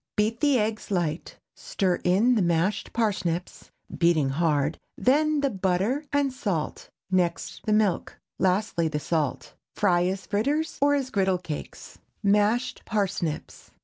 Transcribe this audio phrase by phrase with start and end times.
[0.15, 6.33] Beat the eggs light, stir in the mashed parsnips, beating hard; then the butter and
[6.33, 9.53] salt, next the milk, lastly the salt.
[9.75, 11.99] Fry as fritters, or as griddle cakes.
[12.23, 13.69] MASHED PARSNIPS.